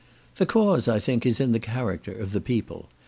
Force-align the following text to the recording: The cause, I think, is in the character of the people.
The 0.37 0.47
cause, 0.47 0.87
I 0.87 0.97
think, 0.97 1.27
is 1.27 1.39
in 1.39 1.51
the 1.51 1.59
character 1.59 2.11
of 2.11 2.31
the 2.31 2.41
people. 2.41 2.89